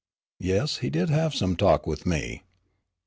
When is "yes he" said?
0.39-0.89